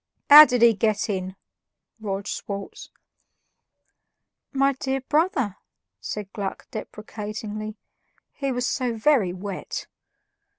"How 0.31 0.45
did 0.45 0.63
he 0.63 0.73
get 0.73 1.11
in?" 1.11 1.35
roared 1.99 2.25
Schwartz. 2.27 2.89
"My 4.51 4.73
dear 4.73 5.01
brother," 5.01 5.57
said 5.99 6.33
Gluck 6.33 6.65
deprecatingly, 6.71 7.75
"he 8.33 8.51
was 8.51 8.65
so 8.65 8.95
VERY 8.95 9.31
wet!" 9.31 9.85